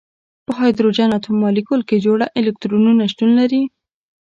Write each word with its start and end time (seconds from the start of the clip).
په 0.45 0.51
هایدروجن 0.59 1.09
اتوم 1.17 1.35
مالیکول 1.43 1.81
کې 1.89 2.03
جوړه 2.05 2.25
الکترونونه 2.39 3.03
شتون 3.11 3.29
لري. 3.39 3.61